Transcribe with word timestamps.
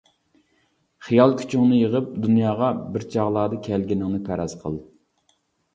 خىيال 1.07 1.35
كۈچۈڭنى 1.41 1.77
يىغىپ، 1.81 2.09
دۇنياغا 2.25 2.71
بىر 2.97 3.07
چاغلاردا 3.17 3.61
كەلگىنىڭنى 3.69 4.25
پەرەز 4.31 4.59
قىل. 4.65 4.83